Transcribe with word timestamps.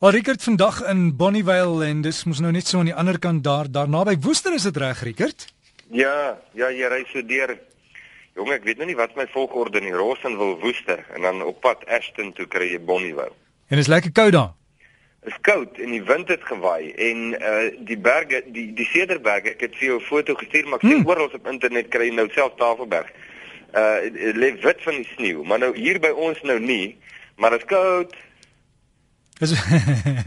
Maar 0.00 0.12
Rickert 0.12 0.42
vandag 0.42 0.88
in 0.88 1.16
Bonnievale 1.16 1.84
en 1.84 1.98
dis 2.00 2.22
mos 2.24 2.38
nou 2.40 2.50
net 2.56 2.64
so 2.66 2.78
aan 2.80 2.88
die 2.88 2.94
ander 2.96 3.18
kant 3.20 3.42
daar 3.44 3.66
daar 3.68 3.88
naby 3.88 4.14
Woester 4.24 4.54
is 4.56 4.62
dit 4.64 4.76
reg 4.80 5.02
Rickert? 5.04 5.44
Ja, 5.92 6.38
ja, 6.56 6.70
jy 6.72 6.88
ry 6.88 7.00
so 7.10 7.20
deur. 7.20 7.50
Jong, 8.32 8.48
ek 8.54 8.64
weet 8.64 8.80
nou 8.80 8.86
nie 8.88 8.96
wat 8.96 9.12
my 9.18 9.26
volgorde 9.28 9.82
in 9.84 9.92
Rossen 9.92 10.38
wil 10.40 10.54
Woester 10.62 11.02
en 11.12 11.28
dan 11.28 11.42
op 11.44 11.60
pad 11.60 11.84
Ashton 11.84 12.32
toe 12.32 12.46
kry 12.48 12.70
jy 12.70 12.78
Bonnievale. 12.80 13.36
En 13.68 13.82
is 13.82 13.90
lekker 13.92 14.14
koud 14.16 14.32
daar. 14.38 14.54
Dit 15.20 15.34
is 15.34 15.42
koud 15.50 15.76
en 15.76 15.92
die 15.92 16.00
wind 16.08 16.32
het 16.32 16.48
gewaai 16.48 16.96
en 17.10 17.20
uh 17.36 17.68
die 17.92 18.00
berge, 18.08 18.40
die 18.56 18.70
die 18.80 18.88
Cederberge, 18.94 19.52
ek 19.52 19.66
het 19.68 19.76
vir 19.82 19.90
jou 19.90 20.00
'n 20.00 20.08
foto 20.08 20.38
gestuur 20.40 20.64
maar 20.64 20.80
ek 20.80 20.88
sien 20.88 21.02
hmm. 21.02 21.12
oral 21.12 21.28
op 21.28 21.52
internet 21.52 21.92
kry 21.92 22.08
jy 22.08 22.16
nou 22.16 22.28
self 22.32 22.56
Tafelberg. 22.56 23.12
Uh 23.76 24.08
lê 24.32 24.54
wit 24.64 24.80
van 24.80 24.96
die 24.96 25.08
sneeu, 25.12 25.44
maar 25.44 25.60
nou 25.60 25.74
hier 25.76 26.00
by 26.00 26.16
ons 26.16 26.40
nou 26.40 26.58
nie, 26.58 26.96
maar 27.36 27.50
dit 27.50 27.68
is 27.68 27.72
koud. 27.76 28.16
Dis 29.40 29.54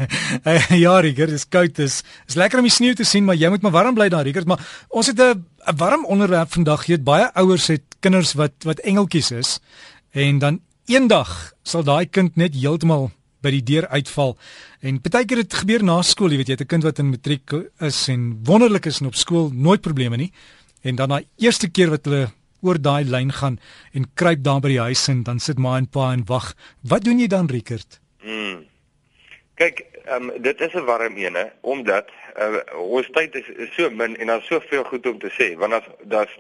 ja, 0.84 0.94
Rickert, 1.06 1.30
dis 1.30 1.46
koud 1.46 1.80
is. 1.84 2.02
Is 2.28 2.38
lekker 2.40 2.60
om 2.60 2.66
die 2.66 2.74
sneeu 2.74 2.96
te 2.98 3.06
sien, 3.06 3.26
maar 3.28 3.38
jy 3.38 3.52
moet 3.54 3.62
maar 3.62 3.76
warm 3.76 3.98
bly 3.98 4.08
daar, 4.10 4.26
Rickert, 4.26 4.50
maar 4.50 4.62
ons 4.90 5.08
het 5.12 5.20
'n 5.22 5.44
'n 5.70 5.78
warm 5.78 6.06
onderwerp 6.06 6.52
vandag. 6.52 6.86
Jy 6.88 6.98
het 6.98 7.04
baie 7.04 7.30
ouers 7.34 7.68
het 7.68 7.84
kinders 8.00 8.34
wat 8.34 8.54
wat 8.64 8.80
engeltjies 8.80 9.32
is 9.32 9.60
en 10.12 10.40
dan 10.40 10.60
eendag 10.86 11.54
sal 11.64 11.84
daai 11.84 12.06
kind 12.06 12.36
net 12.36 12.56
heeltemal 12.56 13.12
by 13.42 13.52
die 13.52 13.64
deur 13.64 13.88
uitval. 13.88 14.38
En 14.82 15.02
partykeer 15.02 15.44
dit 15.44 15.54
gebeur 15.54 15.84
na 15.84 16.02
skool, 16.02 16.32
jy 16.32 16.38
weet 16.38 16.48
jy 16.48 16.54
het 16.58 16.62
'n 16.62 16.72
kind 16.74 16.84
wat 16.84 17.00
in 17.00 17.10
matriek 17.10 17.54
is 17.80 18.10
en 18.10 18.40
wonderlik 18.44 18.86
is 18.86 19.02
en 19.02 19.08
op 19.08 19.16
skool 19.16 19.52
nooit 19.54 19.82
probleme 19.82 20.18
nie. 20.18 20.32
En 20.82 20.96
dan 20.96 21.10
daai 21.10 21.26
eerste 21.38 21.68
keer 21.68 21.90
wat 21.90 22.06
hulle 22.06 22.32
oor 22.62 22.82
daai 22.82 23.04
lyn 23.04 23.32
gaan 23.32 23.60
en 23.94 24.06
kruip 24.14 24.44
daar 24.44 24.62
by 24.62 24.70
die 24.70 24.80
huis 24.80 25.08
en 25.08 25.24
dan 25.24 25.40
sit 25.40 25.60
ma 25.60 25.78
en 25.78 25.88
pa 25.88 26.14
en 26.14 26.24
wag. 26.26 26.56
Wat 26.82 27.04
doen 27.04 27.20
jy 27.20 27.28
dan, 27.28 27.48
Rickert? 27.48 28.00
Mm. 28.24 28.73
Kyk, 29.56 29.86
um, 30.10 30.32
dit 30.42 30.62
is 30.62 30.74
'n 30.74 30.86
warm 30.86 31.18
ene 31.18 31.52
omdat 31.62 32.10
uh, 32.38 32.58
ons 32.78 33.10
tyd 33.12 33.36
is, 33.36 33.48
is 33.48 33.74
so 33.76 33.90
min 33.90 34.18
en 34.18 34.28
daar's 34.28 34.46
soveel 34.46 34.84
goed 34.84 35.06
om 35.06 35.20
te 35.20 35.30
sê 35.30 35.54
want 35.58 35.74
as 35.74 35.86
daar's 36.04 36.34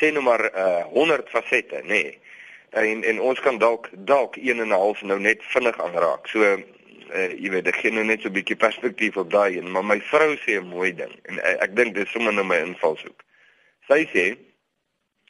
sê 0.00 0.10
nou 0.12 0.22
maar 0.22 0.42
uh, 0.54 0.82
100 0.90 1.30
fasette, 1.30 1.82
nê. 1.82 2.02
Nee. 2.02 2.18
En 2.70 3.04
en 3.04 3.20
ons 3.20 3.40
kan 3.40 3.58
dalk 3.58 3.88
dalk 3.92 4.36
1 4.36 4.60
en 4.60 4.68
'n 4.68 4.80
half 4.82 5.02
nou 5.02 5.20
net 5.20 5.44
vinnig 5.52 5.80
aanraak. 5.80 6.26
So 6.26 6.42
uh, 6.42 7.30
jy 7.38 7.50
weet, 7.50 7.66
ek 7.66 7.80
gee 7.82 7.90
nou 7.90 8.04
net 8.04 8.22
so 8.22 8.28
'n 8.28 8.38
bietjie 8.38 8.56
perspektief 8.56 9.16
op 9.16 9.30
daai 9.30 9.56
een, 9.56 9.70
maar 9.70 9.84
my 9.84 10.00
vrou 10.00 10.34
sê 10.36 10.58
'n 10.58 10.66
mooi 10.74 10.94
ding 10.94 11.14
en 11.22 11.38
uh, 11.38 11.62
ek 11.62 11.76
dink 11.76 11.94
dis 11.94 12.10
sommer 12.10 12.32
nou 12.32 12.44
my 12.44 12.58
invalshoek. 12.58 13.22
Sy 13.86 14.06
sê 14.10 14.26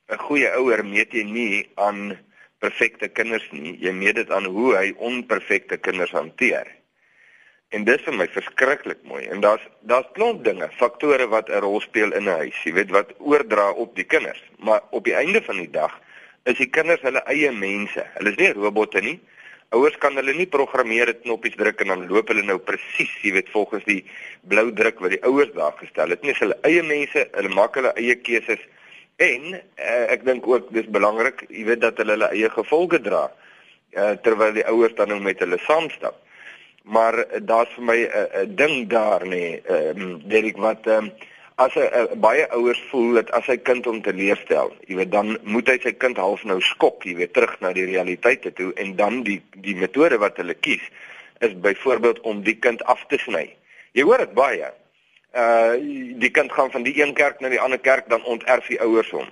'n 0.08 0.18
goeie 0.18 0.48
ouer 0.56 0.84
meet 0.84 1.12
jy 1.12 1.24
nie 1.24 1.68
aan 1.74 2.18
perfekte 2.58 3.08
kinders 3.08 3.48
nie, 3.52 3.76
jy 3.80 3.92
meet 3.92 4.14
dit 4.14 4.30
aan 4.30 4.44
hoe 4.44 4.76
hy 4.76 4.92
onperfekte 4.96 5.76
kinders 5.76 6.10
hanteer. 6.12 6.79
En 7.70 7.84
dis 7.86 8.00
vir 8.02 8.14
my 8.18 8.26
verskriklik 8.34 9.02
mooi. 9.06 9.24
En 9.30 9.42
daar's 9.44 9.62
daar's 9.86 10.08
klomp 10.16 10.42
dinge, 10.44 10.66
faktore 10.78 11.26
wat 11.30 11.48
'n 11.48 11.60
rol 11.62 11.80
speel 11.80 12.12
in 12.18 12.24
'n 12.26 12.38
huis, 12.42 12.62
jy 12.64 12.72
weet 12.72 12.90
wat 12.90 13.12
oordra 13.18 13.70
op 13.70 13.94
die 13.94 14.04
kinders. 14.04 14.42
Maar 14.58 14.80
op 14.90 15.04
die 15.04 15.14
einde 15.14 15.42
van 15.42 15.56
die 15.56 15.70
dag 15.70 16.00
is 16.44 16.56
die 16.58 16.70
kinders 16.70 17.00
hulle 17.00 17.22
eie 17.26 17.52
mense. 17.52 18.06
Hulle 18.14 18.30
is 18.30 18.36
nie 18.36 18.52
robotte 18.52 19.00
nie. 19.00 19.20
Ouers 19.68 19.98
kan 19.98 20.16
hulle 20.16 20.34
nie 20.34 20.46
programmeer 20.46 21.06
dit 21.06 21.20
knoppies 21.22 21.54
druk 21.54 21.80
en 21.80 21.86
dan 21.86 22.06
loop 22.06 22.28
hulle 22.28 22.42
nou 22.42 22.58
presies, 22.58 23.12
jy 23.22 23.32
weet, 23.32 23.50
volgens 23.50 23.84
die 23.84 24.04
blou 24.42 24.72
druk 24.72 24.98
wat 24.98 25.10
die 25.10 25.22
ouers 25.22 25.52
daar 25.54 25.74
gestel 25.78 26.10
het. 26.10 26.22
Nie 26.22 26.34
hulle 26.38 26.58
eie 26.62 26.82
mense, 26.82 27.28
hulle 27.32 27.48
maak 27.54 27.74
hulle 27.74 27.92
eie 27.94 28.14
keuses. 28.14 28.58
En 29.16 29.54
uh, 29.54 30.06
ek 30.10 30.24
dink 30.24 30.46
ook 30.46 30.72
dis 30.72 30.90
belangrik, 30.90 31.44
jy 31.48 31.64
weet 31.64 31.80
dat 31.80 31.96
hulle 31.98 32.12
hulle 32.18 32.30
eie 32.34 32.50
gevolge 32.50 33.00
dra. 33.00 33.30
Uh, 33.92 34.10
terwyl 34.22 34.52
die 34.52 34.66
ouers 34.66 34.94
dan 34.94 35.08
nou 35.08 35.20
met 35.20 35.38
hulle 35.38 35.58
saamstap 35.58 36.18
maar 36.90 37.18
uh, 37.18 37.40
daar's 37.50 37.74
vir 37.76 37.84
my 37.84 37.98
'n 38.02 38.10
uh, 38.20 38.42
uh, 38.42 38.46
ding 38.62 38.88
daar 38.88 39.22
nê 39.22 39.28
nee, 39.28 39.62
ehm 39.62 40.00
um, 40.00 40.22
Derek 40.28 40.56
wat 40.56 40.86
um, 40.86 41.12
as 41.54 41.74
'n 41.74 41.88
uh, 42.00 42.04
baie 42.26 42.48
ouers 42.50 42.82
voel 42.90 43.12
dat 43.12 43.30
as 43.30 43.44
sy 43.44 43.56
kind 43.56 43.84
hom 43.84 44.02
teleurstel, 44.02 44.74
jy 44.86 44.96
weet 44.96 45.12
dan 45.12 45.38
moet 45.42 45.68
hy 45.68 45.78
sy 45.82 45.92
kind 45.92 46.16
half 46.16 46.44
nou 46.44 46.60
skok, 46.60 47.04
jy 47.04 47.14
weet 47.14 47.32
terug 47.32 47.54
na 47.60 47.72
die 47.72 47.86
realiteite 47.86 48.52
toe 48.52 48.72
en 48.74 48.96
dan 48.96 49.22
die 49.22 49.40
die 49.54 49.76
metode 49.76 50.18
wat 50.18 50.36
hulle 50.36 50.54
kies 50.54 50.84
is 51.38 51.54
byvoorbeeld 51.60 52.20
om 52.20 52.42
die 52.42 52.58
kind 52.58 52.82
af 52.84 53.04
te 53.08 53.18
sny. 53.18 53.46
Jy 53.92 54.02
hoor 54.02 54.18
dit 54.18 54.34
baie. 54.34 54.72
Uh 55.34 55.72
die 56.24 56.30
kind 56.30 56.52
gaan 56.52 56.70
van 56.70 56.82
die 56.82 57.02
een 57.02 57.14
kerk 57.14 57.40
na 57.40 57.48
die 57.48 57.60
ander 57.60 57.78
kerk 57.78 58.08
dan 58.08 58.24
onterf 58.24 58.66
die 58.66 58.80
ouers 58.80 59.10
hom 59.10 59.28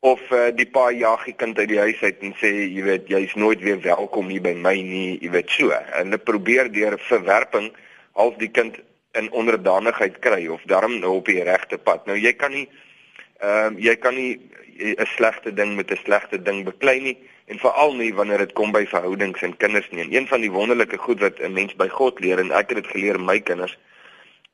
of 0.00 0.20
uh, 0.30 0.50
die 0.54 0.66
pa 0.70 0.90
jag 0.94 1.24
die 1.26 1.34
kind 1.34 1.58
uit 1.58 1.68
die 1.68 1.80
huis 1.80 2.02
uit 2.02 2.20
en 2.22 2.34
sê 2.38 2.50
jy 2.70 2.82
weet 2.86 3.08
jy's 3.10 3.34
nooit 3.34 3.62
weer 3.66 3.80
welkom 3.82 4.28
hier 4.30 4.42
by 4.44 4.52
my 4.54 4.76
nie 4.78 5.18
jy 5.18 5.30
weet 5.34 5.50
so. 5.50 5.72
En 5.74 6.06
hulle 6.06 6.20
probeer 6.22 6.70
deur 6.70 6.94
verwerping 7.08 7.72
half 8.14 8.36
die 8.38 8.50
kind 8.50 8.78
in 9.18 9.30
onderdanigheid 9.34 10.20
kry 10.22 10.44
of 10.46 10.62
darm 10.70 11.00
nou 11.00 11.16
op 11.18 11.26
die 11.26 11.42
regte 11.42 11.80
pad. 11.82 12.06
Nou 12.06 12.14
jy 12.18 12.32
kan 12.38 12.54
nie 12.54 12.68
ehm 13.42 13.74
uh, 13.74 13.82
jy 13.82 13.96
kan 13.98 14.14
nie 14.14 14.38
'n 14.78 15.06
slegte 15.16 15.50
ding 15.54 15.74
met 15.74 15.90
'n 15.90 15.98
slegte 16.04 16.38
ding 16.38 16.64
beklei 16.64 17.00
nie 17.00 17.16
en 17.46 17.58
veral 17.58 17.94
nie 17.94 18.14
wanneer 18.14 18.38
dit 18.38 18.52
kom 18.52 18.70
by 18.72 18.86
verhoudings 18.86 19.42
en 19.42 19.56
kinders 19.56 19.90
nie. 19.90 20.02
En 20.02 20.14
een 20.14 20.26
van 20.26 20.40
die 20.40 20.50
wonderlike 20.50 20.98
goed 20.98 21.20
wat 21.20 21.40
'n 21.40 21.52
mens 21.52 21.74
by 21.74 21.88
God 21.88 22.20
leer 22.20 22.38
en 22.38 22.52
ek 22.52 22.70
het 22.70 22.82
dit 22.82 22.86
geleer 22.86 23.18
my 23.20 23.40
kinders 23.40 23.78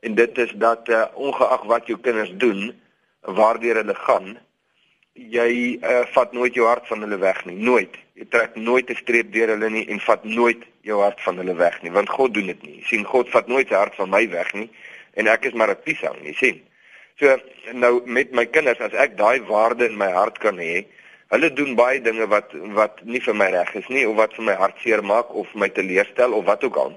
en 0.01 0.15
dit 0.15 0.39
is 0.39 0.53
dat 0.57 0.89
uh, 0.89 1.05
ongeag 1.15 1.63
wat 1.65 1.87
jou 1.87 1.99
kinders 2.01 2.33
doen 2.37 2.73
waardeur 3.21 3.77
hulle 3.77 3.95
gaan 3.95 4.39
jy 5.15 5.79
uh, 5.79 6.03
vat 6.15 6.33
nooit 6.33 6.55
jou 6.55 6.67
hart 6.67 6.87
van 6.91 7.01
hulle 7.07 7.19
weg 7.23 7.45
nie, 7.47 7.57
nooit. 7.57 7.95
Jy 8.19 8.27
trek 8.31 8.57
nooit 8.57 8.91
'n 8.91 8.99
streep 8.99 9.33
deur 9.33 9.49
hulle 9.55 9.71
nie 9.71 9.87
en 9.89 10.01
vat 10.01 10.25
nooit 10.25 10.63
jou 10.83 11.01
hart 11.01 11.21
van 11.23 11.37
hulle 11.37 11.55
weg 11.55 11.83
nie, 11.83 11.91
want 11.91 12.11
God 12.11 12.35
doen 12.35 12.47
dit 12.47 12.63
nie. 12.63 12.83
Sien 12.87 13.05
God 13.05 13.31
vat 13.31 13.47
nooit 13.47 13.69
sy 13.69 13.75
hart 13.75 13.95
van 13.95 14.11
my 14.11 14.29
weg 14.31 14.53
nie 14.55 14.71
en 15.15 15.27
ek 15.27 15.45
is 15.45 15.55
maar 15.55 15.71
'n 15.71 15.83
piesang, 15.85 16.19
jy 16.23 16.35
sien. 16.35 16.63
So 17.19 17.39
nou 17.73 18.03
met 18.07 18.33
my 18.33 18.45
kinders 18.47 18.81
as 18.81 18.93
ek 18.93 19.17
daai 19.17 19.41
waarde 19.47 19.87
in 19.87 19.97
my 19.97 20.11
hart 20.11 20.39
kan 20.39 20.59
hê, 20.59 20.85
hulle 21.31 21.51
doen 21.53 21.75
baie 21.75 22.01
dinge 22.01 22.27
wat 22.27 22.51
wat 22.75 23.05
nie 23.05 23.21
vir 23.21 23.35
my 23.35 23.51
reg 23.51 23.75
is 23.75 23.89
nie 23.89 24.07
of 24.09 24.17
wat 24.17 24.35
vir 24.35 24.45
my 24.45 24.55
hartseer 24.55 25.03
maak 25.03 25.31
of 25.35 25.55
my 25.55 25.69
teleurstel 25.69 26.33
of 26.33 26.45
wat 26.45 26.65
ook 26.65 26.77
al. 26.77 26.93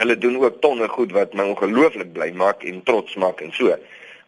Hulle 0.00 0.16
doen 0.18 0.36
ook 0.40 0.60
tonne 0.60 0.88
goed 0.88 1.12
wat 1.12 1.34
my 1.34 1.44
ongelooflik 1.52 2.12
bly 2.12 2.30
maak 2.32 2.64
en 2.64 2.82
trots 2.82 3.14
maak 3.14 3.40
en 3.40 3.52
so. 3.52 3.76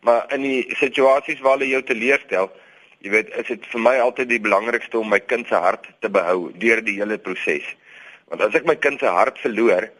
Maar 0.00 0.26
in 0.36 0.42
die 0.42 0.74
situasies 0.76 1.40
waar 1.40 1.56
hulle 1.56 1.68
jou 1.68 1.82
teleurstel, 1.82 2.50
Jy 3.04 3.10
weet, 3.12 3.34
is 3.36 3.50
dit 3.52 3.66
vir 3.68 3.82
my 3.84 3.98
altyd 4.00 4.30
die 4.30 4.40
belangrikste 4.40 4.96
om 4.96 5.10
my 5.12 5.18
kind 5.20 5.50
se 5.50 5.58
hart 5.60 5.90
te 6.00 6.08
behou 6.08 6.46
deur 6.62 6.80
die 6.86 6.94
hele 6.96 7.18
proses. 7.20 7.66
Want 8.32 8.46
as 8.46 8.54
ek 8.56 8.64
my 8.64 8.78
kind 8.80 9.02
se 9.02 9.10
hart 9.12 9.36
verloor, 9.42 9.90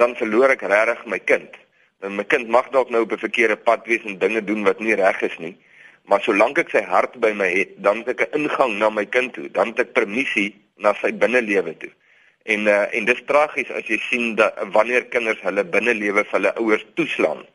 dan 0.00 0.16
verloor 0.18 0.50
ek 0.56 0.64
regtig 0.72 1.04
my 1.06 1.20
kind. 1.22 1.54
Dan 2.02 2.16
my 2.18 2.24
kind 2.26 2.50
mag 2.50 2.72
dalk 2.74 2.90
nou 2.90 3.04
op 3.06 3.12
'n 3.14 3.22
verkeerde 3.22 3.56
pad 3.68 3.86
wees 3.86 4.02
en 4.02 4.18
dinge 4.18 4.42
doen 4.42 4.64
wat 4.66 4.80
nie 4.80 4.98
reg 4.98 5.22
is 5.22 5.38
nie, 5.38 5.54
maar 6.10 6.20
solank 6.20 6.58
ek 6.58 6.70
sy 6.74 6.82
hart 6.82 7.14
by 7.22 7.30
my 7.30 7.46
het, 7.46 7.78
dan 7.78 8.02
het 8.02 8.08
ek 8.08 8.26
'n 8.26 8.42
ingang 8.42 8.78
na 8.78 8.90
my 8.90 9.06
kind 9.06 9.32
toe, 9.34 9.48
dan 9.48 9.68
het 9.68 9.78
ek 9.78 9.94
permissie 9.94 10.54
na 10.78 10.94
sy 10.94 11.12
binnelewe 11.12 11.76
toe. 11.78 11.92
En 12.42 12.66
uh, 12.66 12.86
en 12.90 13.04
dis 13.04 13.22
tragies 13.26 13.70
as 13.70 13.86
jy 13.86 13.98
sien 14.10 14.34
dat 14.34 14.58
wanneer 14.72 15.06
kinders 15.14 15.40
hulle 15.42 15.64
binnelewe 15.64 16.24
vir 16.24 16.32
hulle 16.32 16.54
ouers 16.56 16.86
toeslaan 16.94 17.46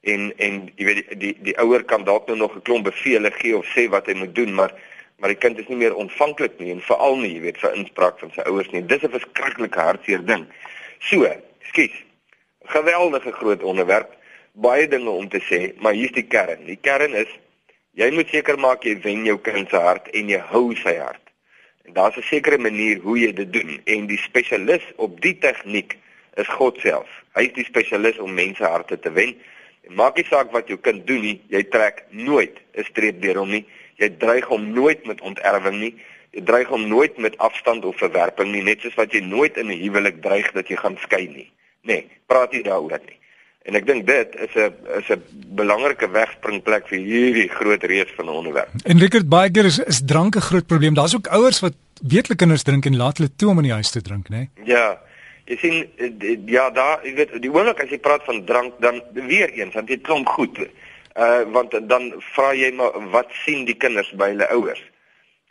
en 0.00 0.32
en 0.36 0.60
jy 0.76 0.84
weet 0.84 1.08
die 1.08 1.18
die, 1.18 1.34
die 1.50 1.56
ouer 1.58 1.84
kan 1.84 2.04
dalk 2.04 2.26
nou 2.26 2.36
nog 2.36 2.54
'n 2.56 2.62
klomp 2.62 2.84
bevele 2.84 3.30
gee 3.30 3.56
of 3.56 3.66
sê 3.66 3.88
wat 3.88 4.06
hy 4.06 4.14
moet 4.14 4.34
doen 4.34 4.54
maar 4.54 4.72
maar 5.18 5.28
die 5.28 5.38
kind 5.38 5.58
is 5.58 5.66
nie 5.66 5.76
meer 5.76 5.94
ontvanklik 5.94 6.58
nie 6.58 6.70
en 6.70 6.80
veral 6.80 7.16
nie 7.16 7.34
jy 7.34 7.40
weet 7.40 7.58
vir 7.58 7.74
inspraak 7.74 8.18
van 8.18 8.30
sy 8.34 8.40
ouers 8.46 8.70
nie. 8.70 8.82
Dis 8.82 9.02
'n 9.02 9.10
verskriklike 9.10 9.80
hartseer 9.80 10.24
ding. 10.24 10.46
So 11.00 11.26
skiet 11.60 11.92
geweldige 12.64 13.32
groot 13.32 13.62
onderwerp 13.62 14.14
baie 14.52 14.88
dinge 14.88 15.10
om 15.10 15.28
te 15.28 15.40
sê 15.40 15.74
maar 15.80 15.92
hier's 15.92 16.12
die 16.12 16.26
kern. 16.26 16.64
Die 16.66 16.78
kern 16.80 17.14
is 17.14 17.28
jy 17.92 18.10
moet 18.10 18.28
seker 18.28 18.58
maak 18.58 18.84
jy 18.84 19.00
wen 19.02 19.24
jou 19.24 19.38
kind 19.38 19.68
se 19.68 19.76
hart 19.76 20.08
en 20.08 20.28
jy 20.28 20.38
hou 20.38 20.74
sy 20.74 20.96
hart. 20.96 21.24
En 21.84 21.92
daar's 21.92 22.16
'n 22.16 22.22
sekere 22.22 22.58
manier 22.58 22.98
hoe 23.00 23.18
jy 23.18 23.32
dit 23.32 23.52
doen. 23.52 23.80
En 23.84 24.06
die 24.06 24.18
spesialis 24.18 24.84
op 24.96 25.20
die 25.20 25.38
tegniek 25.38 25.96
is 26.36 26.48
God 26.48 26.78
self. 26.80 27.08
Hy 27.34 27.42
is 27.42 27.52
die 27.52 27.64
spesialis 27.64 28.18
om 28.18 28.34
mense 28.34 28.64
harte 28.64 28.98
te 28.98 29.12
wen 29.12 29.34
En 29.88 29.94
maak 29.94 30.16
nie 30.16 30.26
saak 30.28 30.52
wat 30.52 30.68
jou 30.68 30.78
kind 30.78 31.06
doen 31.06 31.22
nie, 31.24 31.40
jy 31.48 31.62
trek 31.72 32.04
nooit 32.10 32.56
'n 32.76 32.84
streep 32.84 33.20
deur 33.22 33.38
hom 33.38 33.50
nie. 33.50 33.64
Jy 33.96 34.08
dreig 34.18 34.44
hom 34.44 34.72
nooit 34.72 35.06
met 35.06 35.20
onterwing 35.20 35.80
nie. 35.80 35.94
Jy 36.32 36.42
dreig 36.44 36.68
hom 36.68 36.88
nooit 36.88 37.18
met 37.18 37.38
afstand 37.38 37.84
of 37.84 37.96
verwerping 37.96 38.52
nie, 38.52 38.62
net 38.62 38.80
soos 38.80 38.94
wat 38.94 39.12
jy 39.12 39.20
nooit 39.20 39.56
in 39.56 39.70
'n 39.70 39.80
huwelik 39.80 40.22
dreig 40.22 40.52
dat 40.52 40.68
jy 40.68 40.76
gaan 40.76 40.96
skei 41.00 41.26
nie. 41.28 41.50
Nee, 41.82 42.06
praat 42.26 42.52
nie 42.52 42.62
daaroor 42.62 43.00
nie. 43.06 43.16
En 43.68 43.74
ek 43.74 43.86
dink 43.86 44.06
dit 44.06 44.34
is 44.34 44.54
'n 44.56 44.72
is 44.98 45.08
'n 45.10 45.22
belangrike 45.56 46.08
wegspringplek 46.10 46.88
vir 46.88 46.98
hierdie 46.98 47.48
groot 47.48 47.82
reeks 47.82 48.12
van 48.16 48.28
onderwerp. 48.28 48.70
En 48.84 48.98
Rickert 48.98 49.28
Beiger 49.28 49.64
is 49.64 49.78
is 49.78 50.00
drank 50.04 50.36
'n 50.36 50.40
groot 50.40 50.66
probleem. 50.66 50.94
Daar's 50.94 51.16
ook 51.16 51.26
ouers 51.26 51.60
wat 51.60 51.74
weet 52.02 52.26
hulle 52.26 52.38
kinders 52.38 52.62
drink 52.62 52.86
en 52.86 52.96
laat 52.96 53.16
hulle 53.18 53.34
toe 53.36 53.48
om 53.50 53.58
in 53.58 53.64
die 53.64 53.72
huis 53.72 53.90
te 53.90 54.02
drink, 54.02 54.28
né? 54.28 54.36
Nee? 54.36 54.48
Ja. 54.64 55.00
Jy 55.48 55.56
sien 55.56 55.78
eh, 55.96 56.36
ja, 56.46 56.68
daar, 56.70 57.00
jy 57.06 57.14
weet, 57.14 57.34
die 57.42 57.52
oomblik 57.52 57.80
as 57.80 57.90
jy 57.90 57.98
praat 58.04 58.24
van 58.28 58.44
drank, 58.44 58.76
dan 58.84 59.00
weer 59.12 59.50
eens, 59.56 59.74
want 59.74 59.88
dit 59.88 60.04
klink 60.04 60.28
goed. 60.28 60.60
Uh 61.18 61.42
want 61.50 61.72
dan 61.88 62.12
vra 62.34 62.52
jy 62.54 62.70
maar 62.78 62.94
wat 63.10 63.32
sien 63.44 63.64
die 63.66 63.74
kinders 63.74 64.12
by 64.14 64.28
hulle 64.34 64.46
ouers? 64.54 64.84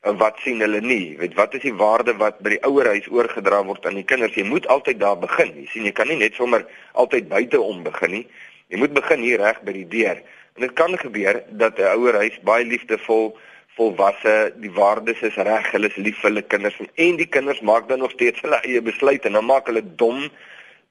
en 0.07 0.17
wat 0.17 0.39
sien 0.43 0.61
hulle 0.63 0.81
nie? 0.81 1.13
Jy 1.13 1.17
weet 1.21 1.35
wat 1.39 1.55
is 1.57 1.63
die 1.65 1.75
waarde 1.75 2.15
wat 2.21 2.39
by 2.45 2.55
die 2.55 2.63
ouerhuis 2.67 3.07
oorgedra 3.11 3.63
word 3.67 3.85
aan 3.87 3.99
die 3.99 4.05
kinders? 4.07 4.35
Jy 4.37 4.45
moet 4.47 4.67
altyd 4.71 5.01
daar 5.01 5.17
begin. 5.19 5.53
Jy 5.57 5.67
sien 5.73 5.87
jy 5.87 5.93
kan 5.95 6.09
nie 6.11 6.19
net 6.21 6.37
sommer 6.39 6.65
altyd 7.01 7.29
buite 7.31 7.61
om 7.61 7.83
begin 7.85 8.13
nie. 8.19 8.25
Jy 8.71 8.81
moet 8.83 8.95
begin 8.95 9.23
hier 9.23 9.41
reg 9.41 9.59
by 9.67 9.75
die 9.75 9.87
deur. 9.91 10.21
En 10.57 10.65
dit 10.65 10.73
kan 10.79 10.97
gebeur 10.99 11.41
dat 11.49 11.79
'n 11.79 11.91
ouerhuis 11.97 12.39
baie 12.43 12.65
liefdevol 12.65 13.37
volwasse, 13.77 14.35
die 14.61 14.71
waardes 14.73 15.21
is 15.21 15.37
reg, 15.47 15.71
hulle 15.71 15.89
is 15.91 15.97
lief 16.01 16.19
vir 16.21 16.31
hulle 16.31 16.45
kinders 16.51 16.77
en 16.95 17.17
die 17.19 17.29
kinders 17.37 17.61
maak 17.61 17.89
dan 17.89 18.01
nog 18.03 18.13
steeds 18.15 18.41
hulle 18.45 18.59
eie 18.65 18.81
besluite 18.81 19.29
en 19.29 19.37
dan 19.37 19.45
maak 19.45 19.69
hulle 19.69 19.83
dom, 20.01 20.23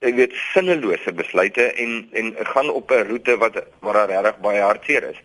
jy 0.05 0.13
weet, 0.19 0.37
sinnelose 0.53 1.13
besluite 1.19 1.71
en 1.83 1.97
en 2.21 2.35
gaan 2.53 2.71
op 2.71 2.93
'n 2.93 3.09
roete 3.11 3.37
wat 3.43 3.59
maar 3.81 4.07
regtig 4.07 4.39
baie 4.45 4.63
hartseer 4.63 5.11
is. 5.11 5.21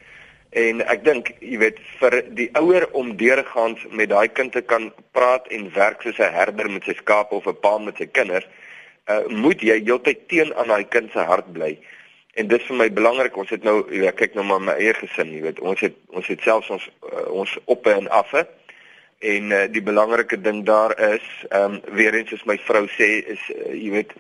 En 0.52 0.82
ek 0.92 1.06
dink, 1.06 1.30
jy 1.40 1.58
weet, 1.62 1.78
vir 2.00 2.18
die 2.36 2.50
ouer 2.60 2.84
om 2.92 3.14
deurgaans 3.16 3.86
met 3.90 4.10
daai 4.12 4.28
kind 4.28 4.52
te 4.52 4.62
kan 4.62 4.90
praat 5.16 5.48
en 5.48 5.72
werk 5.76 6.02
soos 6.02 6.20
'n 6.20 6.34
herder 6.34 6.70
met 6.70 6.84
sy 6.84 6.94
skape 6.94 7.36
of 7.36 7.48
'n 7.48 7.60
pa 7.62 7.78
met 7.78 7.98
sy 7.98 8.06
kinders, 8.06 8.48
uh, 9.08 9.24
moet 9.28 9.62
jy 9.62 9.80
heeltyd 9.80 10.28
teen 10.28 10.54
aan 10.56 10.68
daai 10.68 10.84
kind 10.84 11.12
se 11.12 11.20
hart 11.20 11.54
bly. 11.54 11.78
En 12.40 12.48
dit 12.48 12.60
is 12.60 12.68
vir 12.68 12.78
my 12.80 12.88
belangrik. 12.96 13.38
Ons 13.38 13.52
het 13.52 13.64
nou 13.68 13.84
ja, 13.96 14.12
kyk 14.16 14.36
nou 14.38 14.46
maar 14.48 14.62
my 14.64 14.76
eie 14.80 14.94
gesin, 14.96 15.34
jy 15.36 15.42
weet. 15.44 15.60
Ons 15.60 15.84
het 15.84 15.96
ons 16.16 16.28
het 16.32 16.44
selfs 16.48 16.70
ons 16.72 16.90
uh, 17.12 17.28
ons 17.44 17.56
op 17.66 17.88
en 17.92 18.08
affe. 18.10 18.46
En 19.20 19.52
uh, 19.52 19.66
die 19.70 19.84
belangrike 19.86 20.40
ding 20.42 20.64
daar 20.66 20.96
is, 21.12 21.26
ehm 21.50 21.78
um, 21.78 21.96
weer 21.98 22.16
eens 22.18 22.32
soos 22.34 22.46
my 22.50 22.58
vrou 22.66 22.88
sê, 22.96 23.10
is 23.36 23.44
uh, 23.54 23.74
jy 23.76 23.92
weet, 23.98 24.16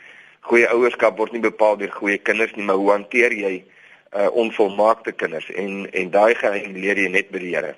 goeie 0.45 0.67
ouerskap 0.73 1.17
word 1.17 1.33
nie 1.33 1.43
bepaal 1.43 1.79
deur 1.79 1.93
goeie 1.95 2.19
kinders 2.21 2.53
nie, 2.57 2.65
maar 2.67 2.81
hoe 2.81 2.91
hanteer 2.91 3.33
jy 3.33 3.53
uh 4.11 4.27
onvolmaakte 4.35 5.13
kinders 5.15 5.47
en 5.55 5.85
en 5.95 6.09
daai 6.11 6.35
geheim 6.35 6.73
leer 6.75 6.99
jy 6.99 7.07
net 7.09 7.29
by 7.31 7.39
die 7.39 7.53
Here. 7.55 7.75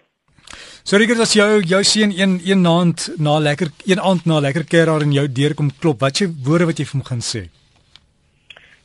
So 0.83 0.97
Rickert 0.97 1.21
as 1.21 1.35
jou 1.38 1.62
jou 1.62 1.83
seun 1.85 2.12
een 2.12 2.39
een 2.44 2.65
aand 2.68 3.12
na 3.18 3.38
lekker 3.39 3.69
een 3.85 4.01
aand 4.01 4.25
na 4.25 4.39
lekker 4.39 4.65
keer 4.65 4.89
daar 4.89 5.06
in 5.06 5.13
jou 5.13 5.27
deur 5.27 5.53
kom 5.53 5.69
klop, 5.80 6.00
wat 6.01 6.18
jy 6.18 6.31
woorde 6.47 6.65
wat 6.71 6.80
jy 6.80 6.85
vir 6.89 6.97
hom 6.97 7.06
gaan 7.12 7.21
sê? 7.21 7.45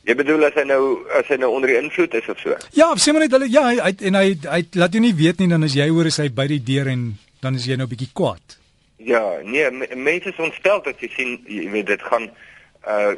Jy 0.09 0.15
bedoel 0.17 0.47
as 0.47 0.55
hy 0.57 0.63
nou 0.65 0.83
as 1.19 1.27
hy 1.29 1.37
nou 1.37 1.51
onder 1.53 1.69
die 1.69 1.77
invloed 1.77 2.15
is 2.17 2.29
of 2.31 2.39
so? 2.41 2.55
Ja, 2.73 2.87
sê 2.97 3.13
maar 3.13 3.27
net 3.27 3.33
hulle 3.35 3.49
ja, 3.51 3.67
hy 3.69 3.91
en 4.09 4.15
hy 4.17 4.29
hy 4.41 4.61
laat 4.81 4.95
jou 4.95 5.01
nie 5.03 5.13
weet 5.13 5.43
nie 5.43 5.49
dan 5.51 5.67
as 5.67 5.75
jy 5.77 5.85
hoor 5.91 6.09
hy 6.09 6.29
by 6.33 6.47
die 6.49 6.63
deur 6.65 6.89
en 6.89 7.03
dan 7.43 7.59
is 7.59 7.67
jy 7.69 7.77
nou 7.77 7.85
bietjie 7.91 8.09
kwaad. 8.17 8.57
Ja, 9.05 9.21
nee, 9.45 9.69
mense 9.95 10.33
is 10.33 10.39
ontstel 10.41 10.81
dat 10.87 11.03
jy 11.03 11.11
sien 11.13 11.35
jy 11.45 11.67
weet 11.75 11.91
dit 11.91 12.07
gaan 12.07 12.25
uh 12.89 13.11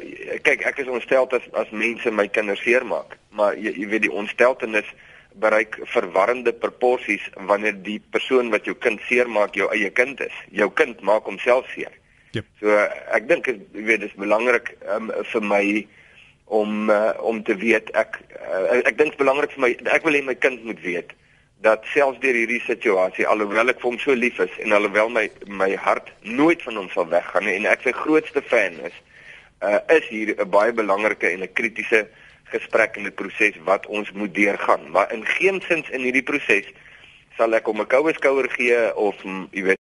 kyk 0.44 0.66
ek 0.68 0.82
is 0.82 0.90
ontstel 0.90 1.30
as 1.38 1.46
as 1.62 1.72
mense 1.72 2.12
my 2.12 2.26
kinders 2.28 2.60
seermaak, 2.66 3.16
maar 3.32 3.56
jy, 3.56 3.72
jy 3.72 3.88
weet 3.94 4.04
die 4.08 4.12
ontsteltenis 4.12 4.92
bereik 5.40 5.78
verwarrende 5.94 6.52
proporsies 6.52 7.24
wanneer 7.48 7.78
die 7.88 8.02
persoon 8.12 8.52
wat 8.52 8.68
jou 8.68 8.76
kind 8.76 9.00
seermaak 9.08 9.56
jou 9.56 9.70
eie 9.72 9.88
kind 9.90 10.20
is. 10.20 10.34
Jou 10.52 10.68
kind 10.76 11.00
maak 11.00 11.24
homself 11.24 11.64
seer. 11.72 11.94
Yep. 12.36 12.52
So 12.60 12.76
ek 13.16 13.32
dink 13.32 13.48
jy 13.48 13.56
weet 13.72 14.04
dit 14.04 14.10
is 14.10 14.20
belangrik 14.20 14.74
um, 14.92 15.08
vir 15.32 15.48
my 15.54 15.64
om 16.52 16.90
uh, 16.90 17.12
om 17.20 17.42
te 17.42 17.56
weet 17.56 17.90
ek 17.96 18.20
uh, 18.36 18.80
ek 18.84 18.98
dink 18.98 19.16
belangrik 19.20 19.54
vir 19.56 19.64
my 19.64 19.72
ek 19.96 20.04
wil 20.06 20.18
hê 20.18 20.24
my 20.26 20.36
kind 20.36 20.64
moet 20.68 20.80
weet 20.84 21.14
dat 21.64 21.86
selfs 21.94 22.20
deur 22.20 22.36
hierdie 22.36 22.62
situasie 22.66 23.26
alhoewel 23.26 23.70
ek 23.72 23.80
vir 23.80 23.90
hom 23.90 24.00
so 24.02 24.16
lief 24.18 24.40
is 24.42 24.58
en 24.64 24.76
alhoewel 24.76 25.12
my 25.14 25.28
my 25.62 25.70
hart 25.86 26.10
nooit 26.22 26.62
van 26.66 26.80
hom 26.80 26.90
sal 26.92 27.08
weggaan 27.12 27.48
en 27.48 27.70
ek 27.70 27.86
sy 27.86 27.94
grootste 28.02 28.42
fan 28.52 28.80
is 28.90 28.98
uh, 29.62 29.78
is 29.96 30.08
hier 30.10 30.34
'n 30.34 30.50
baie 30.50 30.72
belangrike 30.72 31.30
en 31.30 31.42
'n 31.42 31.52
kritiese 31.52 32.06
gesprek 32.52 32.96
in 32.96 33.08
die 33.08 33.16
proses 33.22 33.56
wat 33.64 33.86
ons 33.86 34.12
moet 34.12 34.34
deurgaan. 34.34 34.90
Maar 34.90 35.12
in 35.12 35.24
geen 35.26 35.62
sins 35.68 35.88
in 35.90 36.04
hierdie 36.06 36.26
proses 36.26 36.68
sal 37.36 37.54
ek 37.54 37.66
hom 37.66 37.80
'n 37.80 37.86
koue 37.86 38.12
skouer 38.12 38.48
gee 38.50 38.94
of 38.94 39.16
jy 39.24 39.62
weet 39.62 39.70